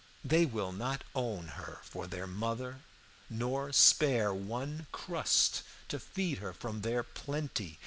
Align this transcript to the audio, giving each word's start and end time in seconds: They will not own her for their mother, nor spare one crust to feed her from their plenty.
They 0.25 0.47
will 0.47 0.71
not 0.71 1.03
own 1.13 1.49
her 1.49 1.79
for 1.83 2.07
their 2.07 2.25
mother, 2.25 2.81
nor 3.29 3.71
spare 3.71 4.33
one 4.33 4.87
crust 4.91 5.61
to 5.89 5.99
feed 5.99 6.39
her 6.39 6.53
from 6.53 6.81
their 6.81 7.03
plenty. 7.03 7.77